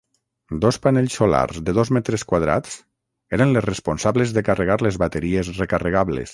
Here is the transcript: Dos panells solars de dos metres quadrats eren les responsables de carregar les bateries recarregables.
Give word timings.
Dos 0.61 0.77
panells 0.85 1.17
solars 1.19 1.59
de 1.67 1.75
dos 1.81 1.91
metres 1.97 2.25
quadrats 2.33 2.73
eren 3.39 3.55
les 3.59 3.67
responsables 3.69 4.35
de 4.39 4.47
carregar 4.51 4.83
les 4.89 5.01
bateries 5.07 5.57
recarregables. 5.65 6.29